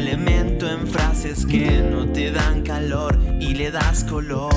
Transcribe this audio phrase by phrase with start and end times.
[0.00, 4.50] elemento en frases que no te dan calor y le das color.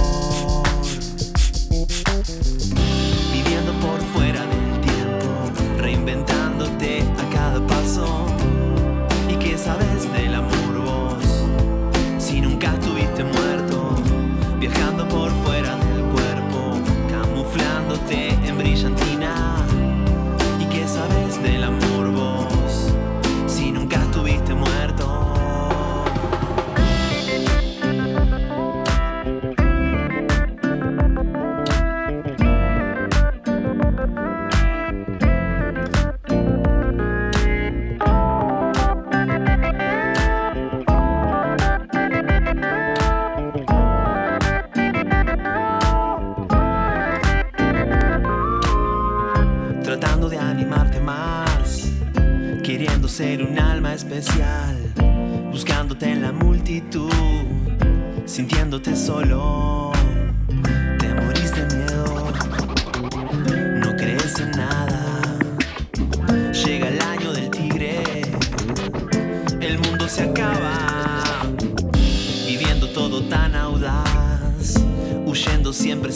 [3.33, 8.32] Viviendo por fuera del tiempo, reinventándote a cada paso.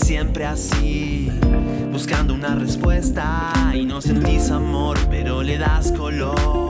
[0.07, 1.29] Siempre, así
[1.91, 6.66] buscando una respuesta y no sentís amor, pero le das color.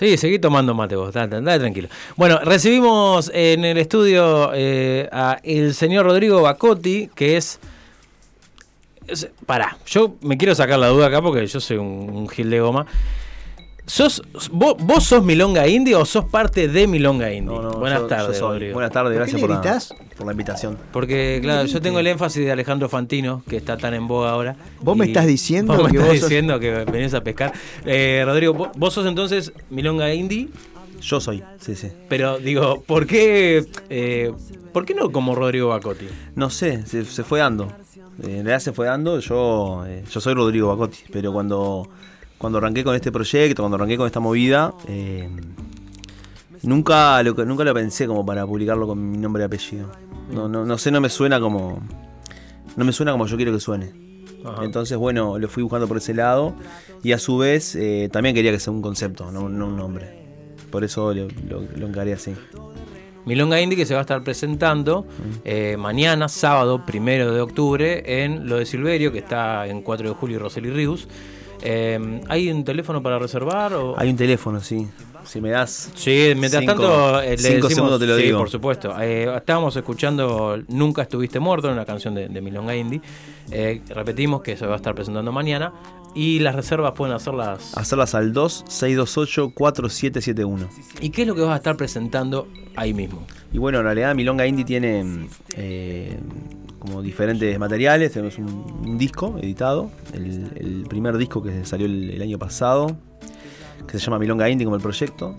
[0.00, 1.88] Sí, seguí tomando mate vos, dale, tranquilo.
[2.16, 7.60] Bueno, recibimos en el estudio eh, a el señor Rodrigo Bacotti, que es...
[9.06, 12.48] es- Pará, yo me quiero sacar la duda acá porque yo soy un, un gil
[12.48, 12.86] de goma.
[13.90, 17.52] ¿Sos, vos, vos sos Milonga Indie o sos parte de Milonga Indie?
[17.56, 18.48] No, no, Buenas yo- tardes, yo.
[18.52, 18.74] Rodrigo.
[18.74, 19.94] Buenas tardes, ¿Por qué gracias por la, gritás?
[20.16, 20.78] por la invitación.
[20.92, 24.54] Porque, claro, yo tengo el énfasis de Alejandro Fantino, que está tan en boga ahora.
[24.80, 27.52] Vos me estás diciendo vos me que estás vos sos- diciendo que venís a pescar.
[27.84, 30.50] Eh, Rodrigo, vos, vos sos entonces Milonga Indie,
[31.02, 31.88] Yo soy, sí, sí.
[32.08, 34.30] pero digo, ¿por qué, eh,
[34.72, 36.06] ¿por qué no como Rodrigo Bacotti?
[36.36, 37.64] No sé, se, se fue dando.
[38.22, 39.18] Eh, En realidad se fue dando.
[39.18, 41.88] Yo, eh, yo soy Rodrigo Bacotti, pero cuando,
[42.40, 45.28] cuando arranqué con este proyecto, cuando arranqué con esta movida, eh,
[46.62, 49.90] nunca, lo, nunca lo pensé como para publicarlo con mi nombre y apellido.
[50.32, 51.82] No, no, no sé, no me suena como.
[52.76, 53.92] No me suena como yo quiero que suene.
[54.42, 54.64] Ajá.
[54.64, 56.54] Entonces, bueno, lo fui buscando por ese lado.
[57.02, 60.08] Y a su vez, eh, también quería que sea un concepto, no, no un nombre.
[60.70, 62.32] Por eso lo, lo, lo encaré así.
[63.26, 65.06] Milonga Indie que se va a estar presentando
[65.44, 70.14] eh, mañana, sábado, primero de octubre, en lo de Silverio, que está en 4 de
[70.14, 71.06] julio y Roseli Rius.
[71.62, 73.72] Eh, ¿Hay un teléfono para reservar?
[73.74, 73.98] O?
[73.98, 74.88] Hay un teléfono, sí.
[75.24, 75.90] Si me das.
[75.94, 78.38] Sí, mientras Cinco- tanto eh, le cinco decimos, segundos te lo sí, digo.
[78.38, 78.94] por supuesto.
[79.00, 83.00] Eh, estábamos escuchando Nunca estuviste muerto, una canción de, de Milonga Indie.
[83.50, 85.72] Eh, repetimos que se va a estar presentando mañana
[86.14, 87.76] y las reservas pueden hacerlas.
[87.76, 90.68] Hacerlas al 2628-4771.
[91.00, 93.26] ¿Y qué es lo que vas a estar presentando ahí mismo?
[93.52, 95.26] Y bueno, en realidad Milonga Indie tiene
[96.78, 98.12] como diferentes materiales.
[98.12, 98.46] Tenemos un,
[98.86, 102.96] un disco editado, el, el primer disco que salió el, el año pasado,
[103.86, 105.36] que se llama Milonga Indie como el proyecto.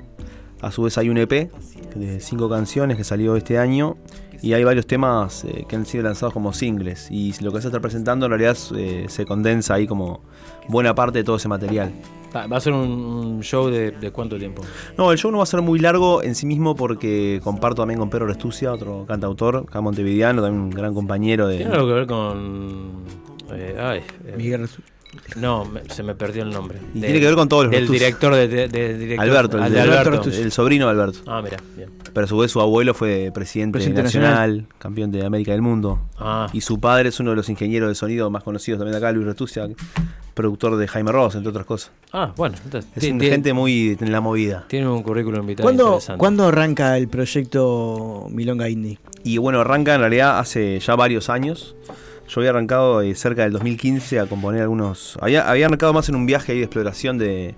[0.61, 1.51] A su vez hay un EP
[1.95, 3.97] de cinco canciones que salió este año
[4.41, 7.09] y hay varios temas eh, que han sido lanzados como singles.
[7.11, 10.21] Y lo que se está presentando en realidad eh, se condensa ahí como
[10.67, 11.91] buena parte de todo ese material.
[12.33, 14.63] Va a ser un, show de, de cuánto tiempo.
[14.97, 17.99] No, el show no va a ser muy largo en sí mismo porque comparto también
[17.99, 21.57] con Pedro Restucia, otro cantautor, acá montevideano, también un gran compañero de...
[21.57, 23.03] ¿Tiene algo que ver con.
[23.53, 24.69] eh, ay, eh, Miguel
[25.35, 26.79] no, me- se me perdió el nombre.
[26.93, 29.57] Y De- tiene que ver con todos los El director de, de- de- director- Alberto,
[29.57, 30.09] el, de de Alberto.
[30.09, 31.19] Alberto, el sobrino de Alberto.
[31.27, 31.89] Ah, mira, bien.
[32.13, 35.99] Pero a su vez su abuelo fue presidente, Presidente nacional, campeón de América del Mundo.
[36.17, 38.97] Ah, Y su padre es uno de los ingenieros de sonido más conocidos también de
[38.97, 39.67] acá, Luis Restucia,
[40.33, 41.91] productor de Jaime Ross, entre otras cosas.
[42.13, 44.65] ah, bueno, entonces, Es gente muy en la movida.
[44.67, 46.19] tiene un currículum vital ¿Cuándo, interesante.
[46.19, 48.99] ¿Cuándo arranca el proyecto Milonga Indie?
[49.23, 51.75] Y bueno, arranca en realidad hace ya varios años.
[52.31, 55.17] Yo había arrancado eh, cerca del 2015 a componer algunos...
[55.19, 57.55] Había, arrancado más en un viaje ahí de exploración de,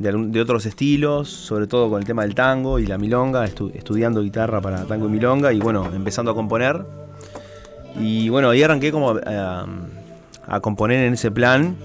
[0.00, 4.20] de, otros estilos, sobre todo con el tema del tango y la milonga, estu- estudiando
[4.20, 6.84] guitarra para tango y milonga y bueno, empezando a componer.
[8.00, 11.76] Y bueno, ahí arranqué como a, componer en ese plan.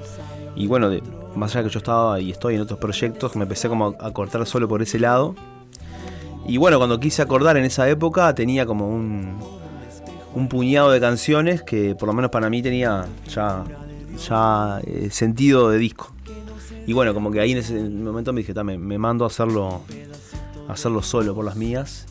[0.55, 0.89] Y bueno,
[1.35, 4.11] más allá de que yo estaba y estoy en otros proyectos, me empecé como a
[4.13, 5.35] cortar solo por ese lado.
[6.47, 9.37] Y bueno, cuando quise acordar en esa época tenía como un,
[10.35, 13.63] un puñado de canciones que por lo menos para mí tenía ya,
[14.27, 16.11] ya eh, sentido de disco.
[16.87, 19.27] Y bueno, como que ahí en ese momento me dije, "Ta, me, me mando a
[19.27, 19.81] hacerlo,
[20.67, 22.05] a hacerlo solo por las mías.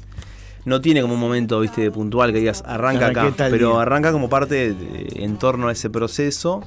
[0.65, 3.83] No tiene como un momento, viste, puntual que digas, arranca Arranqué acá, pero día.
[3.83, 6.63] arranca como parte de- en torno a ese proceso.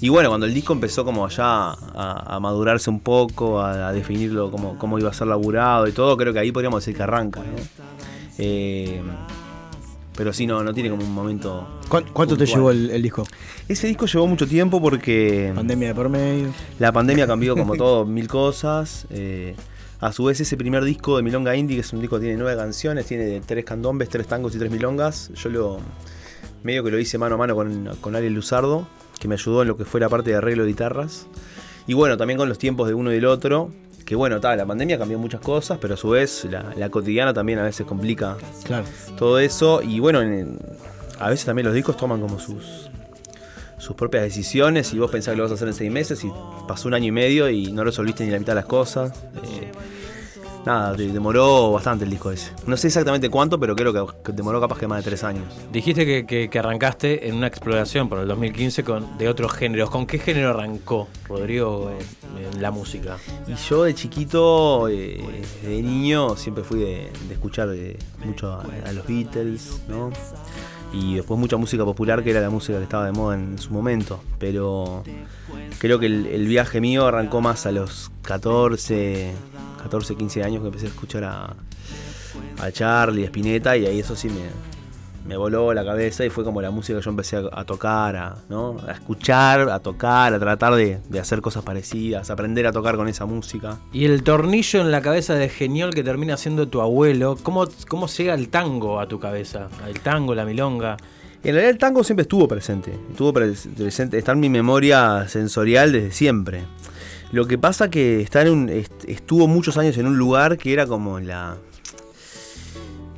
[0.00, 3.92] Y bueno, cuando el disco empezó como ya a, a madurarse un poco, a, a
[3.92, 7.02] definirlo como cómo iba a ser laburado y todo, creo que ahí podríamos decir que
[7.02, 7.46] arranca, ¿no?
[8.38, 9.02] Eh,
[10.16, 11.66] pero sí, no, no tiene como un momento.
[11.88, 13.26] ¿Cuán- ¿Cuánto te llevó el, el disco?
[13.68, 16.48] Ese disco llevó mucho tiempo porque Pandemia de por medio.
[16.78, 19.06] la pandemia cambió como todo, mil cosas.
[19.10, 19.54] eh,
[20.00, 22.36] a su vez, ese primer disco de Milonga Indie, que es un disco que tiene
[22.36, 25.30] nueve canciones, tiene tres candombes, tres tangos y tres milongas.
[25.34, 25.78] Yo lo
[26.62, 28.86] medio que lo hice mano a mano con, con Ariel Luzardo,
[29.18, 31.26] que me ayudó en lo que fue la parte de arreglo de guitarras.
[31.86, 33.70] Y bueno, también con los tiempos de uno y del otro.
[34.06, 37.34] Que bueno, ta, la pandemia cambió muchas cosas, pero a su vez la, la cotidiana
[37.34, 38.84] también a veces complica Claro.
[39.18, 39.82] todo eso.
[39.82, 40.58] Y bueno, en-
[41.18, 42.88] a veces también los discos toman como sus,
[43.78, 46.30] sus propias decisiones y vos pensás que lo vas a hacer en seis meses y
[46.68, 49.12] pasó un año y medio y no resolviste ni la mitad de las cosas.
[49.42, 49.72] Eh,
[50.66, 52.52] nada, de- demoró bastante el disco ese.
[52.66, 53.92] No sé exactamente cuánto, pero creo
[54.22, 55.44] que, demoró capaz que más de tres años.
[55.72, 59.88] Dijiste que, que- que arrancaste en una exploración por el 2015 con, de otros géneros.
[59.90, 63.16] ¿Con qué género arrancó Rodrigo en, en la música?
[63.46, 65.24] Y yo de chiquito, eh,
[65.62, 70.10] de niño, siempre fui de, de escuchar eh, mucho a, a los Beatles, ¿no?
[70.92, 73.70] Y después mucha música popular, que era la música que estaba de moda en su
[73.72, 74.20] momento.
[74.38, 75.02] Pero
[75.78, 79.32] creo que el, el viaje mío arrancó más a los 14,
[79.82, 81.54] 14, 15 años que empecé a escuchar a,
[82.60, 84.42] a Charlie, a Spinetta, y ahí eso sí me,
[85.28, 88.16] me voló la cabeza y fue como la música que yo empecé a, a tocar,
[88.16, 88.76] a, ¿no?
[88.86, 93.08] a escuchar, a tocar, a tratar de, de hacer cosas parecidas, aprender a tocar con
[93.08, 93.78] esa música.
[93.92, 98.06] Y el tornillo en la cabeza de Geniol que termina siendo tu abuelo, ¿cómo, cómo
[98.06, 99.68] llega el tango a tu cabeza?
[99.86, 100.96] El tango, la milonga.
[101.44, 105.92] En realidad el tango siempre estuvo presente, estuvo pres- presente, está en mi memoria sensorial
[105.92, 106.64] desde siempre.
[107.32, 110.72] Lo que pasa que está en un, est- estuvo muchos años en un lugar que
[110.72, 111.56] era como la...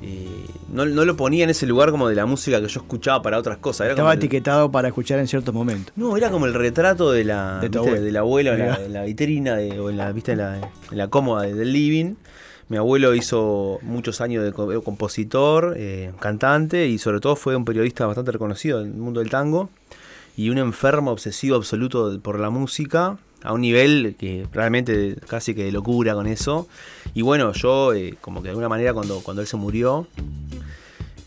[0.02, 0.26] eh,
[0.72, 3.38] no, no lo ponía en ese lugar como de la música que yo escuchaba para
[3.38, 3.82] otras cosas.
[3.86, 5.92] Era Estaba como el- etiquetado para escuchar en ciertos momentos.
[5.96, 8.84] No, era como el retrato de la, De en la, Mirá.
[8.84, 10.32] en la vitrina de- o en la, ¿viste?
[10.32, 10.56] En, la,
[10.90, 12.14] en la cómoda de- del living.
[12.70, 17.64] Mi abuelo hizo muchos años de co- compositor, eh, cantante y sobre todo fue un
[17.64, 19.70] periodista bastante reconocido en el mundo del tango
[20.36, 25.54] y un enfermo obsesivo absoluto de- por la música a un nivel que realmente casi
[25.54, 26.68] que de locura con eso.
[27.14, 30.06] Y bueno, yo eh, como que de alguna manera cuando, cuando él se murió,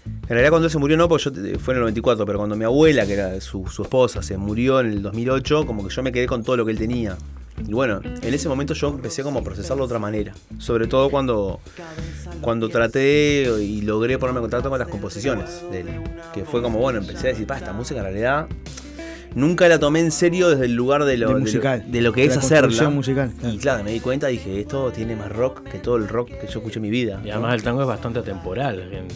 [0.06, 2.38] en realidad cuando él se murió no, porque yo te- fue en el 94, pero
[2.38, 5.94] cuando mi abuela, que era su, su esposa, se murió en el 2008, como que
[5.94, 7.18] yo me quedé con todo lo que él tenía.
[7.68, 10.34] Y bueno, en ese momento yo empecé como a procesarlo de otra manera.
[10.58, 11.60] Sobre todo cuando,
[12.39, 15.88] cuando traté y logré ponerme en contacto con las composiciones de él.
[16.34, 18.48] Que fue como, bueno, empecé a decir, pa, esta música en realidad
[19.36, 21.84] nunca la tomé en serio desde el lugar de lo, De de lo- musical.
[21.88, 22.62] de lo que De es la hacerla.
[22.68, 23.56] construcción musical, claro.
[23.56, 26.48] Y claro, me di cuenta, dije, esto tiene más rock que todo el rock que
[26.48, 27.20] yo escuché en mi vida.
[27.24, 27.34] Y ¿no?
[27.34, 28.22] además el tango es bastante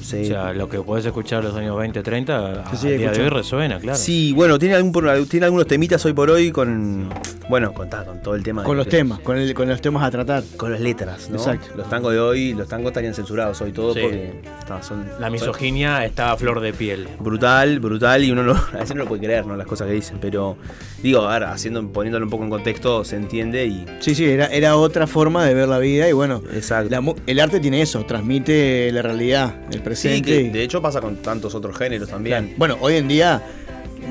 [0.01, 0.21] Sí.
[0.23, 3.11] O sea, lo que podés escuchar en los años 20, 30, a Se sigue día
[3.11, 3.97] de hoy resuena, claro.
[3.97, 4.91] Sí, bueno, tiene, algún,
[5.27, 7.09] tiene algunos temitas hoy por hoy con.
[7.49, 8.61] Bueno, con, con todo el tema.
[8.61, 10.43] de- Con los temas, con, el- con los temas a tratar.
[10.57, 11.37] Con las letras, ¿no?
[11.37, 11.67] Exacto.
[11.77, 13.99] Los tangos de hoy, los tangos estarían censurados hoy todos Sí.
[14.01, 14.41] porque
[14.81, 15.05] son.
[15.19, 17.07] La son misoginia está a flor de piel.
[17.19, 19.55] Brutal, brutal, y uno no- a veces no lo puede creer, ¿no?
[19.55, 20.04] Las cosas que dicen.
[20.05, 20.57] Dicen, pero
[21.03, 23.85] digo, ahora, haciendo, poniéndolo un poco en contexto, se entiende y.
[23.99, 26.89] Sí, sí, era, era otra forma de ver la vida y bueno, Exacto.
[26.89, 30.43] la el arte tiene eso, transmite la realidad, el Sí, presente.
[30.43, 32.53] que de hecho pasa con tantos otros géneros también.
[32.57, 33.41] Bueno, hoy en día,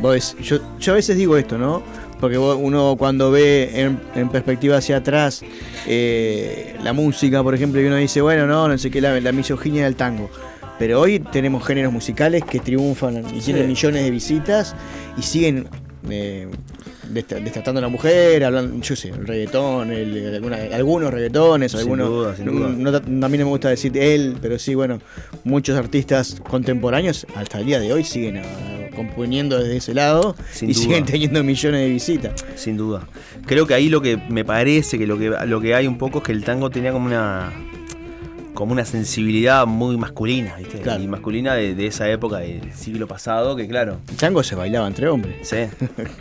[0.01, 1.83] vos- yo, yo a veces digo esto, ¿no?
[2.21, 5.43] Porque uno cuando ve en, en perspectiva hacia atrás
[5.87, 9.33] eh, la música, por ejemplo, y uno dice, bueno, no, no sé qué, la, la
[9.33, 10.31] misoginia del tango.
[10.79, 14.75] Pero hoy tenemos géneros musicales que triunfan y tienen millones de visitas
[15.17, 15.69] y siguen
[16.11, 16.49] eh,
[17.11, 21.81] destratando a la mujer, hablando, yo sé, el reggaetón, el- el- alguna- algunos reggaetones, Sin
[21.81, 22.09] algunos.
[22.09, 22.69] duda, sin duda.
[22.77, 25.01] no- no- a mí no me gusta decir él, pero sí, bueno,
[25.45, 30.71] muchos artistas contemporáneos hasta el día de hoy siguen ah, componiendo desde ese lado Sin
[30.71, 30.83] y duda.
[30.83, 32.45] siguen teniendo millones de visitas.
[32.57, 33.07] Sin duda.
[33.47, 36.19] Creo que ahí lo que me parece que lo que lo que hay un poco
[36.19, 37.53] es que el tango tenía como una
[38.55, 40.79] como una sensibilidad muy masculina, ¿viste?
[40.79, 41.03] Claro.
[41.03, 44.87] Y masculina de, de esa época del siglo pasado, que claro, El tango se bailaba
[44.87, 45.37] entre hombres.
[45.49, 45.57] sí,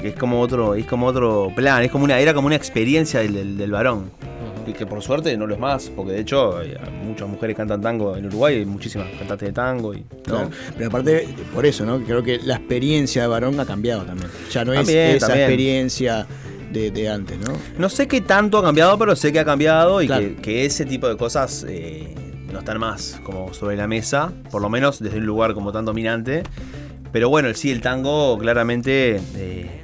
[0.03, 3.33] es como otro, es como otro plan, es como una, era como una experiencia del,
[3.33, 4.11] del- del varón.
[4.65, 6.73] Y que por suerte no lo es más, porque de hecho hay-
[7.05, 10.05] muchas mujeres cantan tango en Uruguay, hay muchísimas cantantes de tango y ¿no?
[10.23, 10.49] Claro.
[10.77, 11.99] Pero aparte, por eso, ¿no?
[11.99, 14.29] Creo que la experiencia de varón ha cambiado también.
[14.51, 15.49] Ya no También, es esa también.
[15.49, 16.25] experiencia
[16.73, 17.53] de, de antes, ¿no?
[17.77, 20.21] No sé qué tanto ha cambiado, pero sé que ha cambiado y Claro.
[20.27, 22.13] que, que ese tipo de cosas eh,
[22.51, 25.85] no están más como sobre la mesa, por lo menos desde un lugar como tan
[25.85, 26.43] dominante.
[27.11, 29.81] Pero bueno, sí, el tango claramente eh,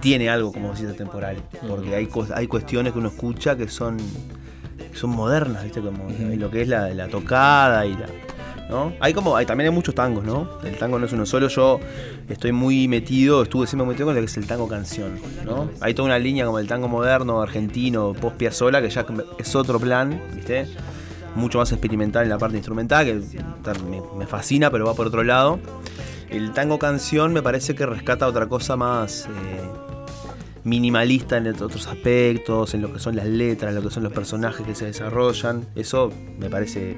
[0.00, 1.36] tiene algo, como decís, temporal,
[1.68, 3.98] porque hay, hay cuestiones que uno escucha que son,
[4.78, 5.80] que son modernas, ¿viste?
[5.82, 8.06] Como lo que es la, la tocada y la...
[9.00, 10.48] Hay como, también hay muchos tangos, ¿no?
[10.64, 11.48] El tango no es uno solo.
[11.48, 11.80] Yo
[12.28, 15.70] estoy muy metido, estuve siempre metido con lo que es el tango canción, ¿no?
[15.80, 19.04] Hay toda una línea como el tango moderno, argentino, post Piazzolla, que ya
[19.38, 20.66] es otro plan, ¿viste?
[21.34, 23.14] Mucho más experimental en la parte instrumental, que
[23.90, 25.58] me, me fascina, pero va por otro lado.
[26.32, 29.28] El tango canción me parece que rescata otra cosa más eh,
[30.64, 34.12] minimalista en otros aspectos, en lo que son las letras, en lo que son los
[34.12, 35.66] personajes que se desarrollan.
[35.74, 36.96] Eso me parece.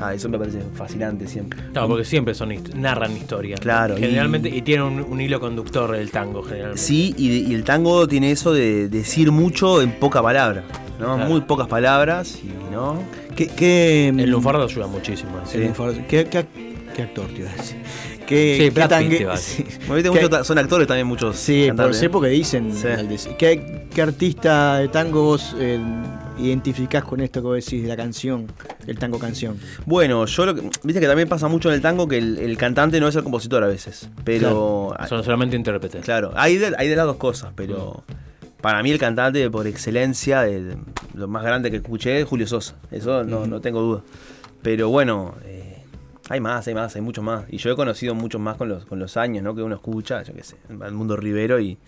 [0.00, 1.58] Ah, eso me parece fascinante siempre.
[1.72, 3.60] Claro, porque siempre son hist- narran historias.
[3.60, 3.62] ¿no?
[3.62, 6.80] Claro, y- Generalmente, y, tiene un, un hilo conductor el tango, generalmente.
[6.82, 10.64] Sí, y, y el tango tiene eso de decir mucho en poca palabra,
[11.00, 11.14] ¿no?
[11.16, 11.30] Claro.
[11.30, 13.02] Muy pocas palabras, y, ¿no?
[13.34, 15.30] ¿Qué, qué, El lunfardo ayuda muchísimo.
[15.54, 16.44] el lunfardo- ¿Qué, qué,
[16.94, 17.76] qué actor te iba a decir?
[18.26, 19.62] ¿Qué, Sí, qué Brad tangue- te va a sí.
[19.62, 19.78] decir.
[19.86, 21.36] Bueno, viste, ¿Qué- muchos ta- son actores también muchos.
[21.36, 22.10] Sí, por cantantes, sé ¿eh?
[22.10, 22.72] porque dicen.
[22.74, 22.86] Sí.
[22.88, 25.78] al decir- ¿Qué, qué artista de tango vos eh,
[26.38, 28.46] identificás con esto que vos decís de la canción,
[28.86, 29.58] el tango canción?
[29.84, 30.62] Bueno, yo lo que.
[30.82, 33.22] Viste que también pasa mucho en el tango que el, el cantante no es el
[33.22, 34.08] compositor a veces.
[34.24, 34.94] Pero.
[34.98, 36.04] ah, Son solamente intérpretes.
[36.04, 38.02] Claro, hay de, hay de las dos cosas, pero.
[38.60, 40.76] Para mí el cantante por excelencia, de-
[41.14, 42.74] lo más grande que escuché es Julio Sosa.
[42.90, 44.02] Eso no, no tengo duda.
[44.62, 45.65] Pero bueno, eh,
[46.28, 47.44] hay más, hay más, hay muchos más.
[47.48, 49.54] Y yo he conocido muchos más con los, con los años, ¿no?
[49.54, 51.78] Que uno escucha, yo qué sé, al mundo ribero y,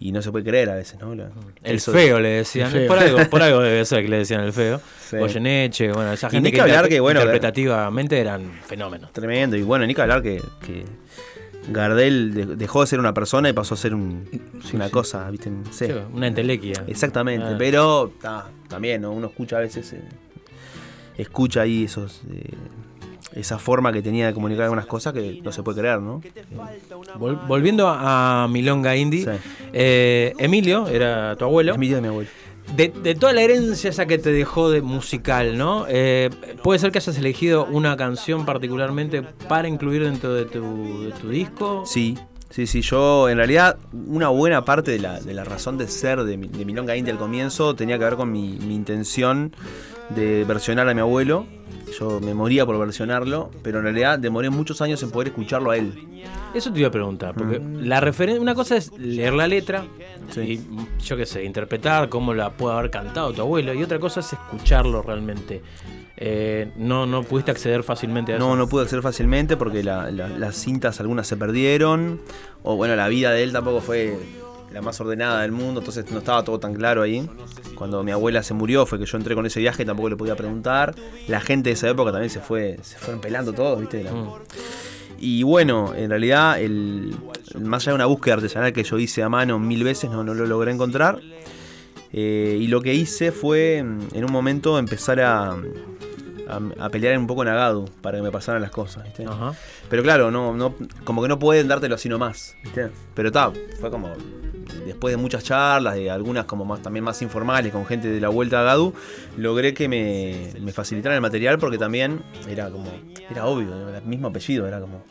[0.00, 1.14] y no se puede creer a veces, ¿no?
[1.14, 1.24] Lo-
[1.64, 2.70] El eso- feo le decían.
[2.70, 2.86] Feo.
[2.86, 4.80] Por, algo, por algo debe ser que le decían el feo.
[5.00, 5.16] Sí.
[5.16, 9.12] Goyeneche, bueno, esa Y gente ni que hablar que, bueno, interpretativamente eran fenómenos.
[9.12, 9.56] Tremendo.
[9.56, 10.84] Y bueno, ni que hablar que, que
[11.70, 14.28] Gardel de- dejó de ser una persona y pasó a ser un-
[14.74, 15.50] una cosa, ¿viste?
[15.50, 15.86] No sé.
[15.88, 16.84] Sí, una entelequia.
[16.86, 17.56] Exactamente, Ah.
[17.58, 19.12] pero ta, también ¿no?
[19.12, 20.02] uno escucha a veces, eh,
[21.16, 22.50] escucha ahí esos, eh,
[23.32, 26.20] esa forma que tenía de comunicar algunas cosas que no se puede creer, ¿no?
[27.18, 29.30] Vol- volviendo a, a Milonga Indy, Sí.
[29.72, 31.72] eh, Emilio era tu abuelo.
[31.72, 32.30] Es mi día de mi abuelo.
[32.76, 35.86] De, de toda la herencia esa que te dejó de musical, ¿no?
[35.88, 36.28] Eh,
[36.62, 41.30] puede ser que hayas elegido una canción particularmente para incluir dentro de tu, de tu
[41.30, 41.84] disco.
[41.86, 42.18] Sí,
[42.50, 46.24] sí, sí, yo en realidad una buena parte de la, de la razón de ser
[46.24, 49.54] de, mi- de Milonga India al comienzo tenía que ver con mi, mi intención
[50.10, 51.46] de versionar a mi abuelo.
[51.98, 55.76] Yo me moría por versionarlo, pero en realidad demoré muchos años en poder escucharlo a
[55.76, 55.92] él.
[56.54, 57.84] Eso te iba a preguntar, porque Mm.
[57.86, 59.84] la referencia, una cosa es leer la letra
[60.30, 60.40] Sí.
[61.00, 64.20] y yo qué sé, interpretar cómo la puede haber cantado tu abuelo, y otra cosa
[64.20, 65.62] es escucharlo realmente.
[66.20, 68.46] Eh, no, no pudiste acceder fácilmente a eso.
[68.46, 72.20] No, no pude acceder fácilmente porque la- la- las cintas algunas se perdieron.
[72.64, 74.18] O bueno, la vida de él tampoco fue
[74.72, 77.28] la más ordenada del mundo, entonces no estaba todo tan claro ahí.
[77.74, 80.16] Cuando mi abuela se murió fue que yo entré con ese viaje y tampoco le
[80.16, 80.94] podía preguntar.
[81.26, 84.02] La gente de esa época también se fue, se fueron pelando todos, ¿viste?
[84.04, 84.32] La- Mm.
[85.20, 87.12] Y bueno, en realidad, el,
[87.60, 90.32] más allá de una búsqueda artesanal que yo hice a mano mil veces, no, no
[90.32, 91.20] lo logré encontrar.
[92.12, 95.50] Eh, y lo que hice fue, mm, en un momento, empezar a,
[96.48, 99.04] a, a pelear un poco en Agadu para que me pasaran las cosas.
[99.04, 99.26] ¿viste?
[99.90, 102.54] Pero claro, no, no, como que no pueden dártelo así nomás.
[102.62, 102.88] ¿viste?
[103.14, 104.10] Pero está, fue como
[104.88, 108.28] después de muchas charlas, de algunas como más también más informales con gente de la
[108.28, 108.92] vuelta a Gadu,
[109.36, 112.90] logré que me, me facilitaran el material porque también era como,
[113.30, 115.04] era obvio, era el mismo apellido, era como,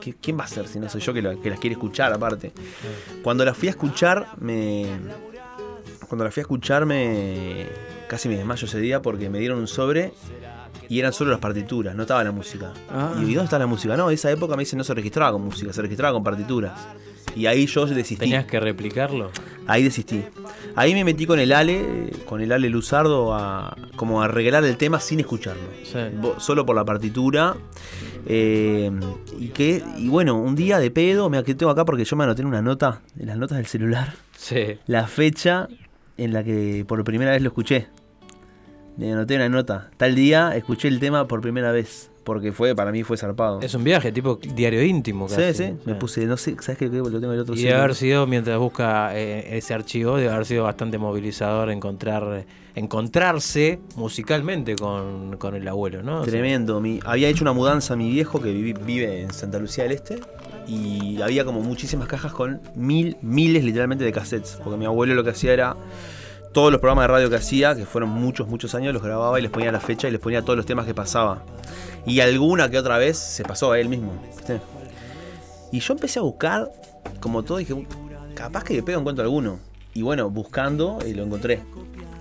[0.00, 2.12] ¿qué- ¿quién va a ser si no soy yo que, la- que las quiere escuchar
[2.12, 2.52] aparte?
[3.22, 4.86] Cuando las fui a escuchar, me...
[6.08, 7.66] Cuando las fui a escuchar, me...
[8.08, 10.12] Casi me desmayo ese día porque me dieron un sobre
[10.88, 12.72] y eran solo las partituras, no estaba la música.
[12.90, 13.12] Ah.
[13.16, 13.96] Y ¿dónde está la música?
[13.96, 16.78] No, esa época me dicen no se registraba con música, se registraba con partituras.
[17.36, 18.16] Y ahí yo desistí.
[18.16, 19.30] ¿Tenías que replicarlo?
[19.66, 20.22] Ahí desistí.
[20.76, 24.76] Ahí me metí con el Ale, con el Ale Luzardo, a como a arreglar el
[24.76, 25.62] tema sin escucharlo.
[25.82, 25.98] Sí.
[26.38, 27.56] Solo por la partitura.
[28.26, 28.90] Eh,
[29.38, 32.42] y que, y bueno, un día de pedo, me tengo acá porque yo me anoté
[32.42, 34.78] en una nota, en las notas del celular, Sí.
[34.86, 35.68] la fecha
[36.16, 37.88] en la que por primera vez lo escuché.
[38.96, 39.90] Me anoté una nota.
[39.96, 42.10] Tal día escuché el tema por primera vez.
[42.24, 43.60] Porque fue, para mí fue zarpado.
[43.60, 45.28] Es un viaje, tipo diario íntimo.
[45.28, 45.54] Sí, casi.
[45.64, 45.74] sí.
[45.84, 46.86] Me puse, no sé, ¿sabes qué?
[46.88, 50.32] Lo tengo en el otro Y debe haber sido, mientras busca eh, ese archivo, debe
[50.32, 56.20] haber sido bastante movilizador encontrar encontrarse musicalmente con, con el abuelo, ¿no?
[56.20, 56.80] O sea, Tremendo.
[56.80, 60.20] Mi, había hecho una mudanza mi viejo que vivi- vive en Santa Lucía del Este.
[60.66, 64.58] Y había como muchísimas cajas con mil, miles literalmente de cassettes.
[64.64, 65.76] Porque mi abuelo lo que hacía era.
[66.52, 69.42] Todos los programas de radio que hacía, que fueron muchos, muchos años, los grababa y
[69.42, 71.42] les ponía la fecha y les ponía todos los temas que pasaba.
[72.06, 74.12] Y alguna que otra vez se pasó a él mismo.
[74.26, 74.60] ¿viste?
[75.72, 76.70] Y yo empecé a buscar,
[77.20, 77.86] como todo, dije,
[78.34, 79.58] capaz que le pego en cuento alguno.
[79.94, 81.62] Y bueno, buscando, y lo encontré.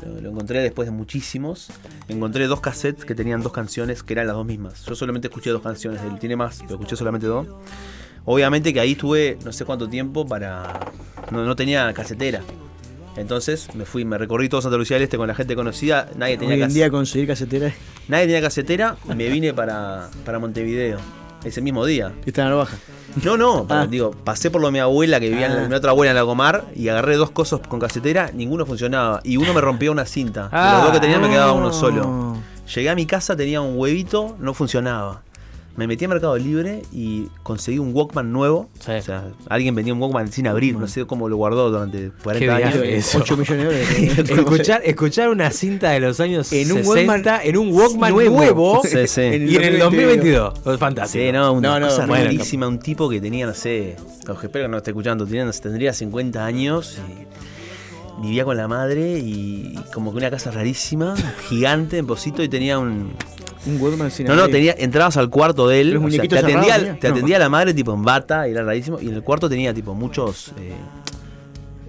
[0.05, 1.69] Lo, lo encontré después de muchísimos.
[2.07, 4.85] Encontré dos cassettes que tenían dos canciones que eran las dos mismas.
[4.85, 7.47] Yo solamente escuché dos canciones, él tiene más, pero escuché solamente dos.
[8.25, 10.79] Obviamente que ahí estuve no sé cuánto tiempo para...
[11.31, 12.41] No, no tenía casetera.
[13.17, 16.09] Entonces me fui, me recorrí todo Santa Lucía del Este con la gente conocida.
[16.15, 17.73] Nadie tenía Hoy en día conseguir casetera
[18.07, 20.97] Nadie tenía casetera y me vine para, para Montevideo.
[21.43, 22.13] Ese mismo día.
[22.25, 22.77] está en la baja.
[23.23, 23.85] No, no, Ah.
[23.85, 25.67] digo, pasé por lo de mi abuela que vivía en la- Ah.
[25.67, 29.19] mi otra abuela en Lagomar y agarré dos cosas con casetera, ninguno funcionaba.
[29.23, 30.43] Y uno me rompió una cinta.
[30.43, 30.73] De Ah.
[30.75, 31.73] los dos que tenía me quedaba uno No.
[31.73, 32.37] solo.
[32.73, 35.21] Llegué a mi casa, tenía un huevito, no funcionaba.
[35.75, 38.69] Me metí a Mercado Libre y conseguí un Walkman nuevo.
[38.79, 38.91] Sí.
[38.91, 42.57] O sea, alguien vendía un Walkman sin abrir, no sé cómo lo guardó durante 40
[42.57, 42.75] Qué años.
[42.83, 43.17] eso.
[43.19, 44.29] 8 millones de dólares.
[44.29, 48.37] Escuchar, escuchar una cinta de los años En un 60 Walkman en un Walkman nuevo.
[48.37, 49.21] nuevo, Sí, sí.
[49.21, 50.53] y en el 2022.
[50.77, 51.23] Fantástico.
[51.25, 52.67] Sí, no, una No, no, cosa bueno, rarísima.
[52.67, 53.95] Un tipo que tenía, no sé,
[54.27, 56.99] los que espero que no esté escuchando, tenía, tendría 50 años
[58.19, 61.15] y vivía con la madre y como que una casa rarísima,
[61.49, 63.13] gigante, en Posito y tenía un...
[63.65, 66.37] Un Walkman sin No, no, tenía, entrabas al cuarto de él, ¿Los o sea, te
[66.37, 67.13] atendía, cerrados te No.
[67.15, 70.51] atendía la madre tipo en bata, era rarísimo, y en el cuarto tenía tipo muchos
[70.59, 70.73] eh,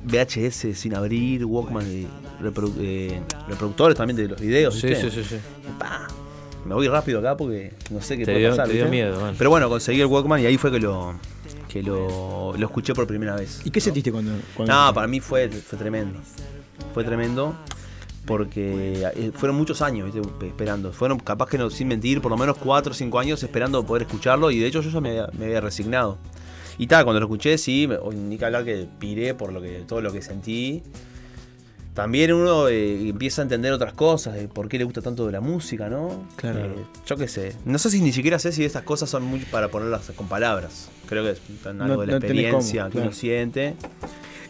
[0.05, 2.07] VHS sin abrir, Walkman, y
[2.43, 5.11] reprodu- eh, reproductores también de los videos, Sí, ¿viste?
[5.11, 5.37] sí, sí, sí.
[5.79, 6.07] Pa,
[6.65, 8.69] me voy rápido acá porque no sé qué Te puede dio- pasar.
[8.69, 9.35] te dio miedo, bueno.
[9.37, 11.15] Pero bueno, conseguí el Walkman y ahí fue que lo
[11.69, 13.61] que lo, lo escuché por primera vez.
[13.65, 14.31] ¿Y qué sentiste cuando.?
[14.55, 16.21] cuando No, para mí fue, fue tremendo.
[16.93, 17.57] Fue tremendo
[18.27, 20.47] porque eh, fueron muchos años ¿viste?
[20.47, 20.93] esperando.
[20.93, 24.03] Fueron capaz que no, sin mentir, por lo menos 4 o 5 años esperando poder
[24.03, 26.19] escucharlo y de hecho yo ya me, había- me había resignado.
[26.79, 29.85] Y tal, cuando lo escuché, sí, me- ni que hablar que piré por lo que,
[29.87, 30.83] todo lo que sentí.
[31.95, 35.31] También uno eh, empieza a entender otras cosas, de por qué le gusta tanto de
[35.33, 36.27] la música, ¿no?
[36.35, 36.59] Claro.
[36.65, 36.75] Eh,
[37.07, 37.55] yo qué sé.
[37.65, 40.91] No sé si ni siquiera sé si estas cosas son muy para ponerlas con palabras.
[41.09, 43.07] Creo que es algo No- de la no tenés cómo, experiencia que claro.
[43.07, 43.77] uno siente.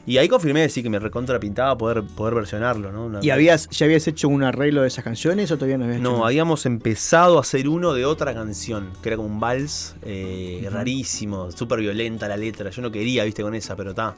[0.06, 3.06] Y ahí confirmé, sí, que me recontra pintaba poder, poder versionarlo, ¿no?
[3.06, 6.00] Una- ¿Y habías, ya habías hecho un arreglo de esas canciones o todavía no habías
[6.00, 6.10] hecho?
[6.10, 10.68] No, habíamos empezado a hacer uno de otra canción, que era como un vals eh,
[10.70, 12.68] rarísimo, súper violenta la letra.
[12.70, 14.14] Yo no quería, viste, con esa, pero está.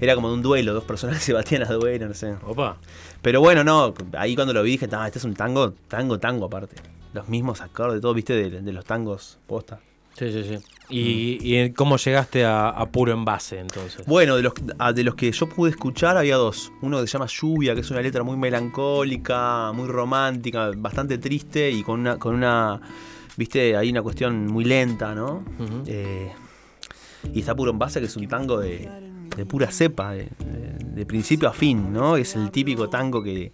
[0.00, 2.34] Era como de un duelo, dos personas que se batían a duelo, no sé.
[2.46, 2.76] Opa.
[3.22, 6.46] Pero bueno, no, ahí cuando lo vi dije, "Ah, este es un tango, tango, tango
[6.46, 6.76] aparte.
[7.14, 9.78] Los mismos acordes, todo, viste, de, de los tangos posta.
[10.18, 10.58] Sí, sí, sí.
[10.90, 14.06] ¿Y, y cómo llegaste a, a puro envase entonces?
[14.06, 14.52] Bueno, de los,
[14.94, 16.70] de los que yo pude escuchar había dos.
[16.82, 21.70] Uno que se llama Lluvia, que es una letra muy melancólica, muy romántica, bastante triste
[21.70, 22.80] y con una, con una
[23.36, 25.42] viste, hay una cuestión muy lenta, ¿no?
[25.86, 26.30] Eh,
[27.32, 28.88] y está Puro en Base, que es un tango de,
[29.36, 32.16] de pura cepa, de, de- de principio a fin, ¿no?
[32.16, 33.50] Es el típico tango que,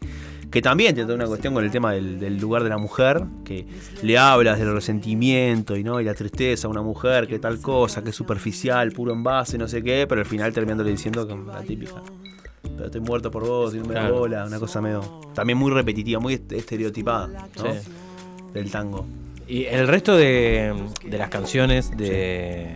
[0.50, 3.22] que también tiene toda una cuestión con el tema del, del lugar de la mujer,
[3.44, 3.66] que
[4.02, 6.00] le hablas del resentimiento y, ¿no?
[6.00, 9.56] y la tristeza a una mujer, que tal cosa, que es superficial, puro en base,
[9.58, 12.02] no sé qué, pero al final terminándole diciendo que la típica.
[12.62, 14.18] Pero estoy muerto por vos, y no me da Claro.
[14.18, 15.20] bola, una cosa medio.
[15.34, 17.72] También muy repetitiva, muy est- estereotipada, ¿no?
[17.72, 17.78] Sí.
[18.52, 19.06] Del tango.
[19.46, 22.68] Y el resto de, de las canciones de,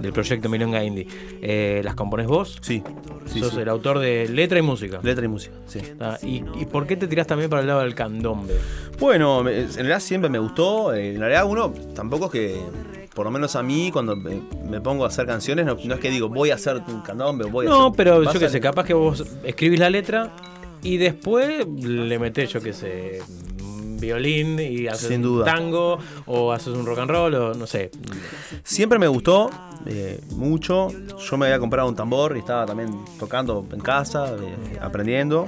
[0.00, 1.06] del proyecto Milonga Indie,
[1.42, 2.58] eh, ¿las componés vos?
[2.60, 2.82] Sí,
[3.26, 3.60] sí, Sos sí.
[3.60, 5.00] el autor de letra y música.
[5.02, 5.80] Letra y música, sí.
[6.00, 8.54] Ah, ¿y, y por qué te tirás también para el lado del candombe?
[8.98, 10.92] Bueno, en realidad siempre me gustó.
[10.94, 12.60] eh, En realidad uno tampoco es que
[13.14, 16.00] por lo menos a mí, cuando me, me pongo a hacer canciones, no, no es
[16.00, 18.60] que digo, voy a hacer un candombe, voy a No, hacer- pero yo qué sé,
[18.60, 20.30] capaz que vos escribís la letra
[20.82, 23.20] y después le metés, yo qué sé,
[24.00, 25.44] violín y haces Sin un duda.
[25.44, 27.90] tango o haces un rock and roll o no sé.
[28.64, 29.50] Siempre me gustó
[29.86, 30.88] eh, mucho.
[31.18, 35.46] Yo me había comprado un tambor y estaba también tocando en casa, eh, aprendiendo.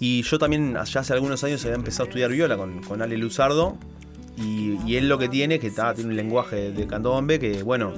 [0.00, 3.16] Y yo también, allá hace algunos años, había empezado a estudiar viola con, con Ale
[3.16, 3.76] Luzardo.
[4.36, 7.94] Y, y él lo que tiene que está, tiene un lenguaje de candombe que, bueno,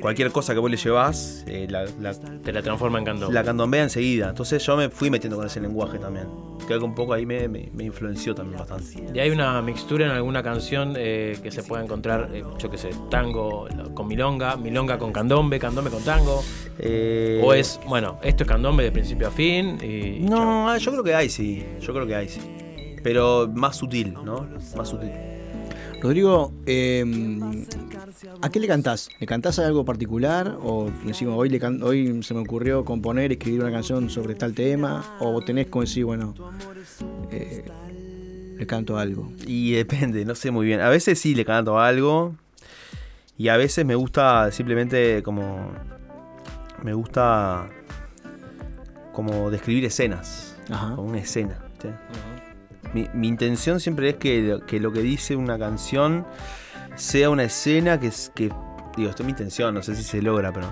[0.00, 3.34] cualquier cosa que vos le llevas, eh, la, la, Te la transforma en candombe.
[3.34, 4.28] la candombea enseguida.
[4.30, 6.26] Entonces yo me fui metiendo con ese lenguaje también.
[6.66, 9.02] Creo que un poco ahí me, me- me influenció también bastante.
[9.14, 12.76] ¿Y hay una mixtura en alguna canción eh, que se pueda encontrar, eh, yo qué
[12.76, 16.42] sé, tango con milonga, milonga con candombe, candombe con tango?
[16.78, 19.78] Eh, ¿O es, bueno, esto es candombe de principio a fin?
[19.82, 20.20] Y?
[20.20, 21.64] No, ah, yo creo que hay, sí.
[21.80, 22.40] Yo creo que hay, sí.
[23.02, 24.46] Pero más sutil, ¿no?
[24.76, 25.10] Más sutil.
[26.02, 27.02] Rodrigo, eh,
[28.42, 29.08] ¿a qué le cantás?
[29.20, 30.58] ¿Le cantás a algo particular?
[30.62, 34.54] ¿O decimos, hoy, le can- hoy se me ocurrió componer, escribir una canción sobre tal
[34.54, 35.16] tema?
[35.20, 36.34] ¿O tenés como decir, bueno,
[37.30, 37.64] eh,
[38.56, 39.32] le canto algo?
[39.46, 40.80] Y depende, no sé muy bien.
[40.80, 42.34] A veces sí le canto algo.
[43.36, 45.70] Y a veces me gusta simplemente como.
[46.82, 47.68] Me gusta.
[49.12, 50.56] Como describir escenas.
[50.70, 50.94] Ajá.
[50.96, 51.58] Como una escena.
[51.80, 51.88] ¿sí?
[52.94, 56.26] Mi, mi intención siempre es que lo que dice una canción
[56.98, 58.52] sea una escena que, es- que.
[58.96, 60.66] Digo, esto es mi intención, no sé si se logra, pero.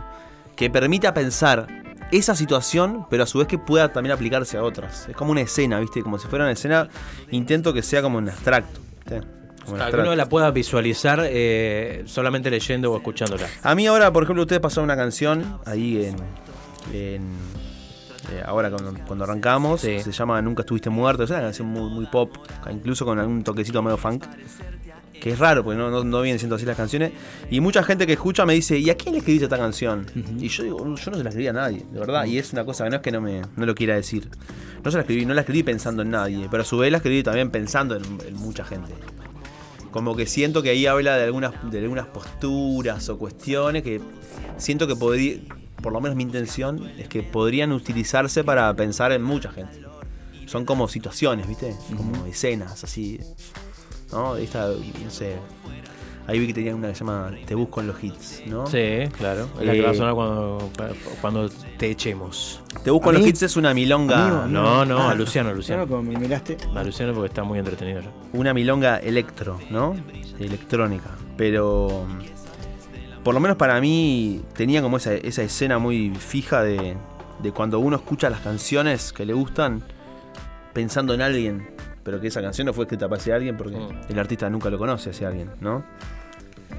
[0.57, 1.67] Que permita pensar
[2.13, 5.09] esa situación, pero a su vez que pueda también aplicarse a otras.
[5.09, 6.03] Es como una escena, ¿viste?
[6.03, 6.89] Como si fuera una escena.
[7.31, 8.81] Intento que sea como en abstracto.
[9.05, 9.21] que
[9.97, 13.47] uno la pueda visualizar eh, solamente leyendo o escuchándola.
[13.63, 16.17] A mí ahora, por ejemplo, ustedes pasaron una canción ahí en.
[16.95, 17.67] en-
[18.33, 20.01] eh, ahora cuando, cuando arrancamos, Sí.
[20.01, 21.23] se llama Nunca estuviste muerto.
[21.25, 22.35] Es una canción muy, muy pop,
[22.71, 24.25] incluso con algún toquecito medio funk.
[25.21, 27.13] Que es raro, porque no, no, no vienen siendo así las canciones.
[27.51, 30.07] Y mucha gente que escucha me dice, ¿y a quién le escribiste esta canción?
[30.39, 32.27] Y yo digo, yo no se la escribí a nadie, de verdad.
[32.27, 34.29] Y es una cosa que no es que no me no lo quiera decir.
[34.85, 36.99] No se la escribí, no la escribí pensando en nadie, pero a su vez la
[36.99, 38.93] escribí también pensando en, en mucha gente.
[39.91, 44.01] Como que siento que ahí habla de algunas, de algunas posturas o cuestiones que
[44.59, 45.39] siento que podría,
[45.83, 49.81] por lo menos mi intención, es que podrían utilizarse para pensar en mucha gente.
[50.45, 51.75] Son como situaciones, ¿viste?
[51.97, 53.19] Como escenas, así.
[54.13, 54.37] ¿No?
[54.37, 55.37] Esta, no sé.
[56.29, 58.67] Ahí vi que tenía una que se llama Te busco en los hits, ¿no?
[58.67, 59.49] Sí, claro.
[59.61, 60.71] Es la que va a Eh, sonar cuando,
[61.21, 62.61] cuando te echemos.
[62.83, 64.43] Te busco ¿A en los hits es una milonga.
[64.43, 65.87] ¿A mí o No, no, Ah, a Luciano, a Luciano.
[65.87, 66.57] Claro, como me miraste.
[66.75, 68.11] A Luciano porque está muy entretenido ya.
[68.33, 69.95] una milonga electro, ¿no?
[70.41, 71.11] Electrónica.
[71.37, 76.97] Pero mm, por lo menos para mí tenía como esa, esa escena muy fija de,
[77.41, 79.85] de cuando uno escucha las canciones que le gustan
[80.73, 81.71] pensando en alguien,
[82.07, 83.89] pero que esa canción no fue escrita para ese alguien porque Mm.
[84.13, 85.85] el artista nunca lo conoce a ese alguien, ¿no?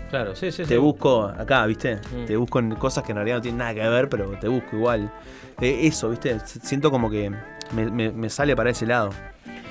[0.09, 0.63] Claro, sí, sí.
[0.63, 0.77] Te sí.
[0.77, 1.97] busco acá, ¿viste?
[1.97, 2.25] Mm.
[2.25, 4.77] Te busco en cosas que en realidad no tienen nada que ver, pero te busco
[4.77, 5.11] igual.
[5.59, 6.39] Eh, eso, ¿viste?
[6.45, 7.29] Siento como que
[7.73, 9.09] me, me- me sale para ese lado.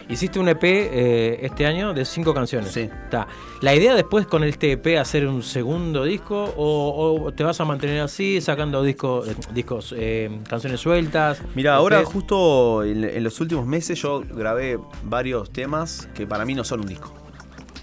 [0.08, 2.70] Hiciste un EP eh, este año de cinco canciones.
[2.70, 2.82] Sí.
[2.82, 3.26] Está.
[3.60, 7.64] ¿La idea después con este EP hacer un segundo disco o, o te vas a
[7.64, 11.42] mantener así, sacando discos, discos eh, canciones sueltas?
[11.56, 12.08] Mira, ahora EPs?
[12.08, 16.80] justo en, en los últimos meses yo grabé varios temas que para mí no son
[16.80, 17.12] un disco.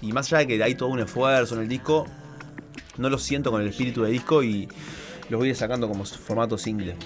[0.00, 2.06] Y más allá de que hay todo un esfuerzo en el disco,
[2.96, 4.66] no lo siento con el espíritu de disco y
[5.28, 6.96] los voy a ir sacando como formato single.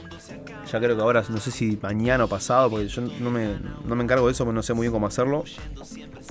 [0.70, 3.96] Ya creo que ahora, no sé si mañana o pasado, porque yo no me, no
[3.96, 5.44] me encargo de eso, porque no sé muy bien cómo hacerlo.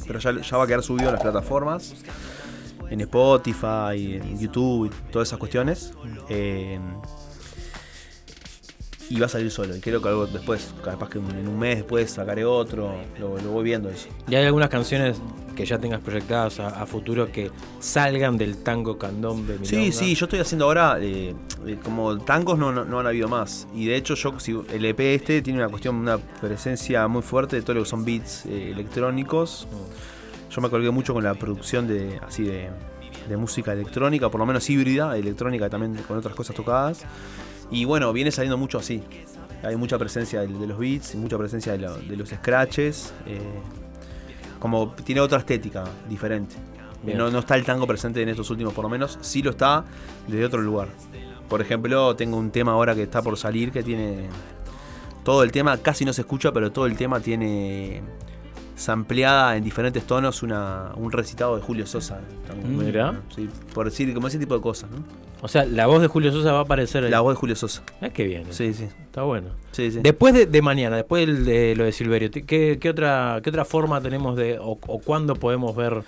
[0.05, 1.95] Pero ya, va a quedar subido en las plataformas,
[2.89, 5.93] en Spotify, en YouTube y todas esas cuestiones.
[6.29, 6.79] Eh,
[9.09, 9.75] y va a salir solo.
[9.75, 13.51] Y creo que algo después, capaz que en un mes después sacaré otro, lo, lo
[13.51, 14.09] voy viendo eso.
[14.27, 15.17] ¿Y hay algunas canciones
[15.55, 19.59] que ya tengas proyectadas a, a futuro que salgan del tango candombe?
[19.63, 19.97] Sí, milonga?
[19.97, 21.33] sí, yo estoy haciendo ahora, eh,
[21.65, 23.67] eh, como tangos no, no, no han habido más.
[23.73, 27.55] Y de hecho yo, si, el EP este tiene una cuestión, una presencia muy fuerte
[27.55, 29.67] de todo lo que son beats eh, electrónicos.
[30.49, 32.69] Yo me colgué mucho con la producción de así de,
[33.27, 37.05] de música electrónica, por lo menos híbrida, electrónica también con otras cosas tocadas.
[37.71, 39.03] Y bueno, viene saliendo mucho así.
[39.63, 43.13] Hay mucha presencia de, de los beats, mucha presencia de, lo- de los scratches.
[43.25, 43.39] eh,
[44.59, 46.55] como tiene otra estética diferente.
[47.15, 49.85] No, no está el tango presente en estos últimos, por lo menos, sí lo está
[50.27, 50.87] desde otro lugar.
[51.47, 54.27] Por ejemplo, tengo un tema ahora que está por salir que tiene.
[55.23, 58.01] Todo el tema casi no se escucha, pero todo el tema tiene
[58.75, 62.19] sampleada en diferentes tonos una, un recitado de Julio Sosa.
[62.85, 63.21] Mirá.
[63.35, 64.97] Sí, por decir, como ese tipo de cosas, ¿no?
[65.41, 67.03] O sea, la voz de Julio Sosa va a aparecer.
[67.03, 67.83] en- La voz de Julio Sosa.
[68.01, 68.45] Ah, qué bien.
[68.49, 68.85] Sí, sí.
[69.05, 69.49] Está bueno.
[69.71, 69.99] Sí, sí.
[70.01, 73.63] Después de, de mañana, después del- de lo de Silverio, ¿qué, qué otra, ¿qué otra
[73.65, 76.01] forma tenemos de, o, o cuándo podemos ver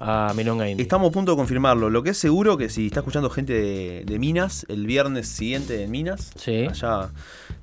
[0.00, 0.82] a Milonga Indie.
[0.82, 1.88] Estamos a punto de confirmarlo.
[1.88, 5.82] Lo que es seguro que si está escuchando gente de, de Minas, el viernes siguiente
[5.82, 6.66] en Minas, Sí.
[6.68, 7.08] allá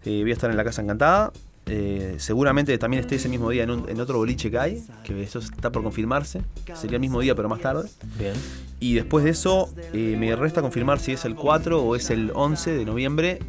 [0.05, 1.31] eh, voy a estar en la Casa Encantada.
[1.73, 5.23] Eh, seguramente también esté ese mismo día en, un- en otro boliche que hay, que
[5.23, 6.41] eso está por confirmarse.
[6.73, 7.88] Sería el mismo día, pero más tarde.
[8.19, 8.34] Bien.
[8.81, 12.31] Y después de eso, eh, me resta confirmar si es el 4 o es el
[12.34, 13.39] 11 de noviembre.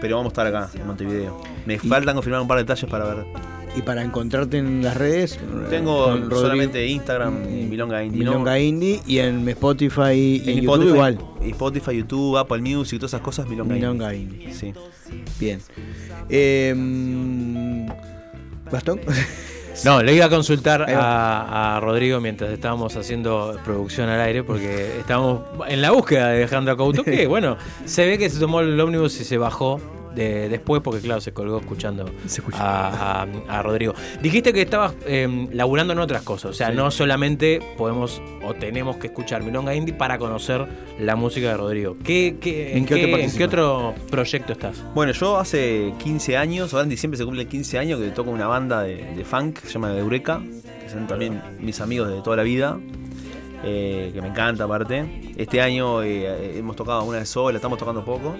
[0.00, 1.40] Pero vamos a estar acá, en Montevideo.
[1.66, 3.26] Me faltan confirmar un par de detalles para ver.
[3.76, 5.38] Y para encontrarte en las redes.
[5.68, 8.24] Tengo con Rodrigo- solamente Instagram, y Milonga Indie.
[8.24, 8.30] ¿no?
[8.32, 11.18] Milonga Indie y en Spotify y En YouTube Spotify, igual.
[11.42, 14.44] Spotify, YouTube, Apple Music, todas esas cosas, Milonga, Milonga Indie.
[14.44, 14.54] Indie.
[14.54, 14.72] Sí.
[15.38, 15.60] Bien.
[16.28, 16.74] Eh,
[18.70, 19.00] ¿Bastón?
[19.84, 24.98] No, le iba a consultar a, a Rodrigo mientras estábamos haciendo producción al aire, porque
[24.98, 28.80] estábamos en la búsqueda de Alejandro Couto, que bueno, se ve que se tomó el
[28.80, 29.78] ómnibus y se bajó
[30.16, 33.94] de, después, porque claro, se colgó escuchando Se a, a- a Rodrigo.
[34.20, 38.96] Dijiste que estabas eh, laburando en otras cosas, o sea, no solamente podemos o tenemos
[38.96, 40.66] que escuchar Milonga Indie para conocer
[40.98, 41.96] la música de Rodrigo.
[42.02, 43.38] ¿Qué, qué- ¿En en, qué otro qué, en participas?
[43.38, 44.82] qué otro proyecto estás?
[44.94, 48.46] Bueno, yo hace 15 años, ahora en diciembre se cumple 15 años, que toco una
[48.46, 50.42] banda de, de funk que se llama Eureka,
[50.82, 52.78] que son también mis amigos de toda la vida,
[53.64, 55.32] eh, que me encanta aparte.
[55.36, 58.36] Este año eh, hemos tocado una vez sola, estamos tocando poco.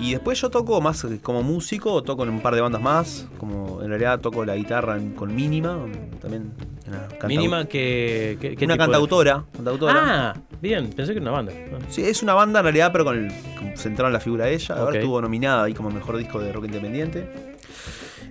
[0.00, 3.82] Y después yo toco más como músico, toco en un par de bandas más, como
[3.82, 5.78] en realidad toco la guitarra en- con Mínima,
[6.20, 6.52] también.
[6.88, 8.38] una cantau- Mínima que...
[8.40, 9.94] que- una de- cantautora, cantautora.
[10.30, 11.52] Ah, bien, pensé que era una banda.
[11.90, 14.74] Sí, es una banda en realidad, pero con el, centrado en la figura de ella.
[14.76, 14.94] Ahora Ok.
[14.96, 17.50] estuvo nominada ahí como mejor disco de rock independiente.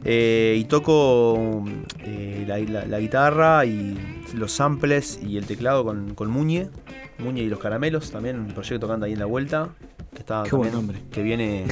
[0.05, 1.63] Eh, y toco
[1.99, 3.97] eh, la, la- la guitarra y
[4.33, 6.69] los samples y el teclado con, con Muñe.
[7.19, 9.69] Muñe y los caramelos, también un proyecto que anda ahí en la vuelta.
[10.13, 11.01] Que está Qué buen también- nombre.
[11.11, 11.65] Que viene,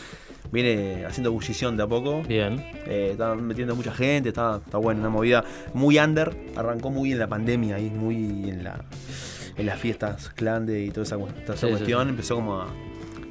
[0.52, 2.22] viene haciendo bullición de a poco.
[2.22, 2.58] Bien.
[2.86, 6.36] Eh, está metiendo mucha gente, está, está bueno, una movida muy under.
[6.56, 8.84] Arrancó muy en la pandemia y muy en la
[9.56, 12.02] en las fiestas clande y toda esa, cu- toda esa Sí, sí, cuestión.
[12.04, 12.10] sí.
[12.10, 12.66] Empezó como a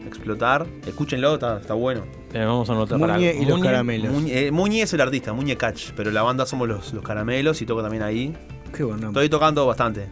[0.07, 0.65] explotar.
[0.87, 2.03] Escúchenlo, está, está bueno.
[2.33, 3.69] Eh, vamos a anotar para Muñe y los Muñe.
[3.69, 4.11] caramelos.
[4.13, 7.61] Muñe, eh, Muñe es el artista, Muñe Catch, pero la banda somos los, los caramelos
[7.61, 8.33] y toco también ahí.
[8.75, 9.21] Qué buen nombre.
[9.21, 10.07] Estoy tocando bastante.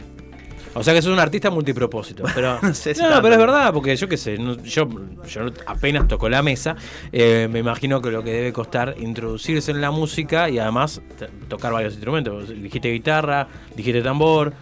[0.74, 2.24] O sea que sos un artista multipropósito.
[2.34, 4.88] Pero, No sé si no, pero es verdad, porque yo qué sé, no- yo,
[5.28, 6.76] yo apenas toco la mesa,
[7.12, 11.00] eh, me imagino que lo que debe costar introducirse en la música y además
[11.48, 12.48] tocar varios instrumentos.
[12.48, 14.52] Dijiste guitarra, dijiste tambor,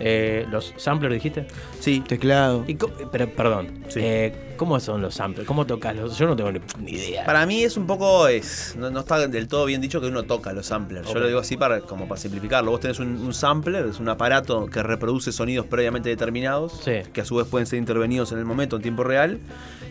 [0.00, 1.46] eh, los samplers dijiste.
[1.80, 2.64] Sí, Teclado.
[2.66, 2.76] Y
[3.10, 4.00] pero perdón, Sí.
[4.02, 5.46] eh, ¿cómo son los samplers?
[5.46, 6.16] ¿Cómo tocas los?
[6.18, 7.24] Yo no tengo ni, ni idea.
[7.24, 10.22] Para mí es un poco, es, no, no está del todo bien dicho que uno
[10.24, 11.06] toca los samplers.
[11.12, 12.70] Yo lo digo así para, como para simplificarlo.
[12.70, 16.92] Vos tenés un, un sampler, es un aparato que reproduce sonidos previamente determinados, Sí.
[17.12, 19.38] que a su vez pueden ser intervenidos en el momento, en tiempo real.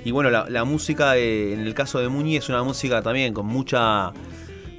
[0.05, 3.33] Y bueno, la, la música, eh, en el caso de Muñi, es una música también
[3.33, 4.11] con mucha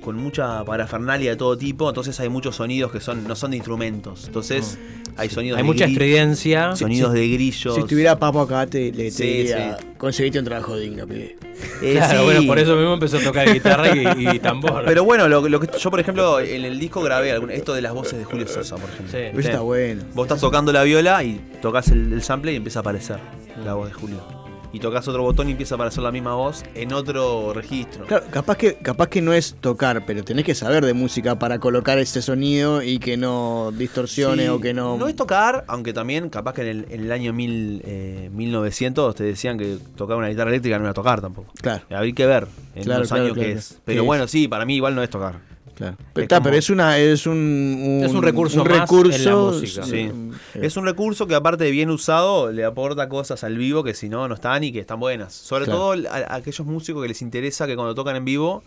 [0.04, 3.56] con mucha parafernalia de todo tipo, entonces hay muchos sonidos que son no son de
[3.56, 4.24] instrumentos.
[4.26, 4.78] Entonces
[5.16, 6.76] hay sonidos Hay de mucha estridencia.
[6.76, 7.74] sonidos de grillos.
[7.74, 11.36] Si estuviera Papo acá, te, le te Sí, diría, conseguiste un trabajo digno, pibe.
[11.82, 12.24] Eh, Claro, sí.
[12.24, 14.84] bueno, por eso mismo empezó a tocar guitarra y, y tambor.
[14.84, 17.80] Pero bueno, lo, lo que yo, por ejemplo, en el disco grabé algún- esto de
[17.80, 19.10] las voces de Julio Sosa, por ejemplo.
[19.18, 19.24] Sí.
[19.34, 20.02] Pero está bueno.
[20.14, 23.18] Vos estás tocando la viola y tocas el, el sample y empieza a aparecer
[23.64, 24.43] la voz de Julio.
[24.74, 28.04] Y tocas otro botón y empieza a aparecer la misma voz en otro registro.
[28.06, 31.60] Claro, capaz que, capaz que no es tocar, pero tenés que saber de música para
[31.60, 34.98] colocar ese sonido y que no distorsione Sí, o que no.
[34.98, 39.14] No es tocar, aunque también capaz que en el, en el año mil, eh, 1900
[39.14, 41.52] te decían que tocar una guitarra eléctrica no era tocar tampoco.
[41.62, 43.48] Claro, Habría que ver en Claro, unos claro, años claro.
[43.52, 43.68] qué es.
[43.68, 44.06] ¿Qué Pero es?
[44.06, 45.53] bueno, sí, para mí igual no es tocar.
[45.74, 45.96] Claro.
[45.98, 49.16] Pero, Es está, como- pero es una, es un, Es un recurso un más recurso,
[49.16, 49.82] en la música.
[49.84, 49.96] Sí.
[49.96, 53.94] eh, Es un recurso que aparte de bien usado le aporta cosas al vivo que
[53.94, 55.32] si no no están y que están buenas.
[55.34, 55.78] Sobre Claro.
[55.94, 58.62] todo a, a aquellos músicos que les interesa que cuando tocan en vivo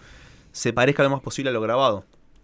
[0.51, 2.03] se parezca lo más posible a lo grabado.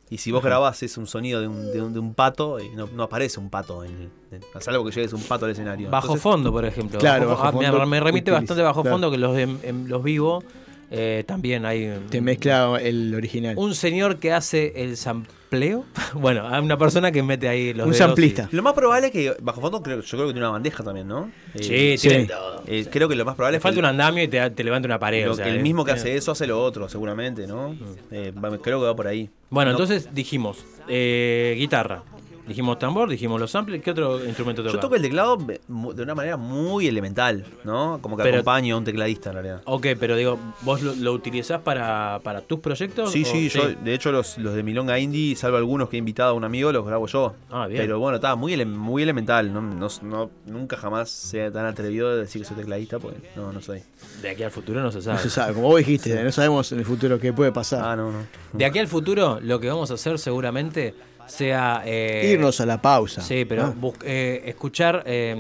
[0.09, 2.69] Y si vos grabás es un sonido de un, de un, de un pato, y
[2.69, 5.51] no, no aparece un pato, en el, en- a salvo que llegues un pato al
[5.51, 5.89] escenario.
[5.89, 6.99] Bajo Entonces, fondo, por ejemplo.
[6.99, 8.93] Claro, bajo ah, me- fondo me, remite utiliza- bastante bajo claro.
[8.95, 10.43] fondo que los de en los vivos
[10.95, 13.55] eh, también hay Te mezcla el original.
[13.57, 15.85] un señor que hace el sampleo.
[16.13, 18.47] bueno, hay una persona que mete ahí los Un dedos y- samplista.
[18.51, 21.07] Lo más probable es que bajo fondo creo, yo creo que tiene una bandeja también,
[21.07, 21.31] ¿no?
[21.59, 22.27] Sí, Eh, tiene sí.
[22.27, 22.63] todo.
[22.67, 24.63] eh, creo que lo más probable Le es falta que un andamio y te, te
[24.63, 25.25] levanta una pared.
[25.25, 27.75] lo- o sea, el eh, mismo que hace eso hace lo otro, seguramente, ¿no?
[28.11, 29.29] Eh, va- creo que va por ahí.
[29.49, 32.03] Bueno, No- entonces dijimos eh, guitarra,
[32.47, 33.81] dijimos tambor, dijimos los samples.
[33.81, 34.81] ¿Qué otro instrumento Yo tocas?
[34.81, 37.99] toco el teclado de una manera muy elemental, ¿no?
[38.01, 39.61] Como que Pero- acompaño a un tecladista en realidad.
[39.65, 43.11] Ok, pero digo, ¿vos lo, lo utilizás para, para tus proyectos?
[43.11, 45.99] Sí, o- sí, yo, de hecho los, los de Milonga Indie, salvo algunos que he
[45.99, 47.33] invitado a un amigo, los grabo yo.
[47.49, 47.81] Ah, bien.
[47.81, 52.13] Pero bueno, está muy, ele- muy elemental, no, no- no- nunca jamás sea tan atrevido
[52.15, 53.81] de decir que soy tecladista, porque no, no soy.
[54.21, 55.17] De aquí al futuro no se sabe.
[55.17, 57.81] No se sabe, como vos dijiste, no sabemos en el futuro qué puede pasar.
[57.83, 58.19] Ah, no, no.
[58.51, 60.93] De aquí al futuro, lo que vamos a hacer seguramente
[61.27, 61.81] sea...
[61.85, 63.21] eh, Irnos a la pausa.
[63.21, 63.73] Sí, pero ¿no?
[63.73, 65.35] bus- eh, escuchar eh,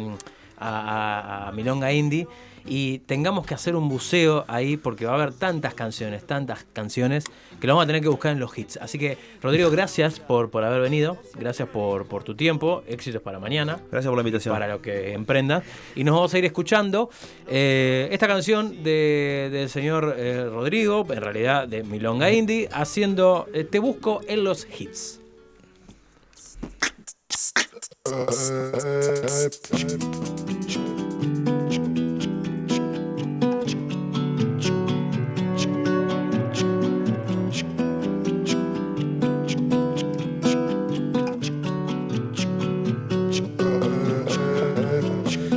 [0.57, 2.27] a, a- a Milonga Indie
[2.65, 7.25] y tengamos que hacer un buceo ahí porque va a haber tantas canciones, tantas canciones
[7.59, 8.77] que lo vamos a tener que buscar en los hits.
[8.77, 13.37] Así que, Rodrigo, gracias por, por haber venido, gracias por, por tu tiempo, éxitos para
[13.37, 13.79] mañana.
[13.91, 14.55] Gracias por la invitación.
[14.55, 15.63] Para lo que emprendas.
[15.93, 17.09] Y nos vamos a ir escuchando
[17.47, 23.65] eh, esta canción de- del señor eh, Rodrigo, en realidad de Milonga Indie, haciendo eh,
[23.65, 25.19] Te Busco en los Hits.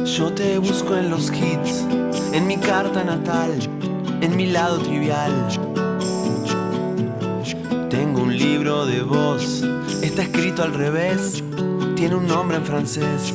[0.04, 1.84] Yo te busco en los hits,
[2.32, 3.50] en mi carta natal,
[4.22, 5.32] en mi lado trivial.
[7.90, 9.62] Tengo un libro de voz,
[10.18, 11.44] está escrito al revés,
[11.94, 13.34] tiene un nombre en francés.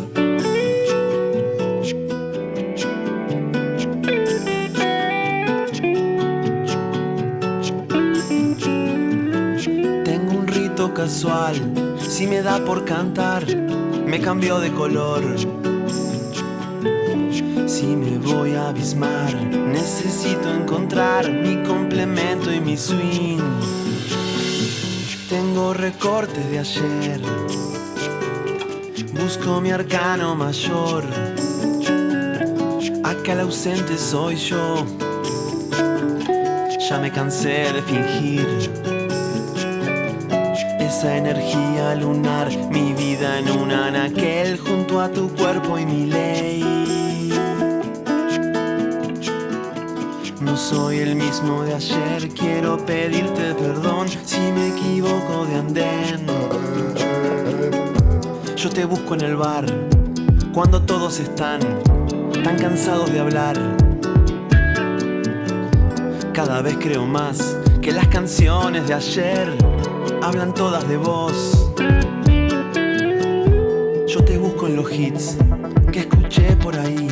[10.04, 11.54] Tengo un rito casual,
[12.00, 13.46] si me da por cantar,
[14.08, 15.22] me cambió de color.
[17.68, 23.71] Si me voy a abismar, necesito encontrar mi complemento y mi swing.
[25.32, 27.22] Tengo recortes de ayer,
[29.14, 31.06] busco mi arcano mayor.
[33.02, 34.86] Acá el ausente soy yo,
[36.78, 38.46] ya me cansé de fingir.
[40.82, 46.71] Esa energía lunar, mi vida en un anaquel junto a tu cuerpo y mi ley.
[50.72, 56.26] Soy el mismo de ayer, quiero pedirte perdón si me equivoco de andén.
[58.56, 59.66] Yo te busco en el bar,
[60.54, 61.60] cuando todos están
[62.42, 63.58] tan cansados de hablar.
[66.32, 69.54] Cada vez creo más que las canciones de ayer
[70.22, 71.70] hablan todas de vos.
[74.08, 75.36] Yo te busco en los hits
[75.92, 77.10] que escuché por ahí,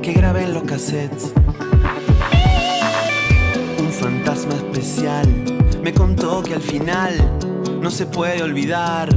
[0.00, 1.34] que grabé en los cassettes.
[5.82, 7.12] Me contó que al final
[7.82, 9.10] no se puede olvidar.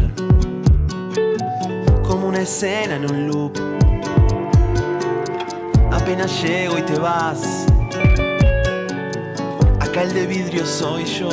[2.05, 3.53] Como una escena en un loop.
[5.89, 7.65] Apenas llego y te vas.
[9.79, 11.29] Acá el de vidrio soy yo.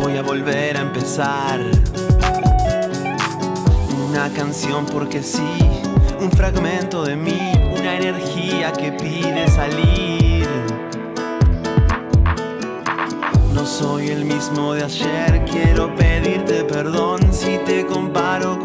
[0.00, 1.60] Voy a volver a empezar.
[4.08, 5.70] Una canción porque sí,
[6.20, 9.93] un fragmento de mí, una energía que pide salir.
[13.64, 18.63] Soy el mismo de ayer, quiero pedirte perdón si te comparo con